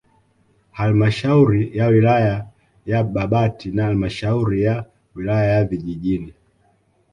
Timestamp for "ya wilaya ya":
1.77-3.03, 4.63-5.65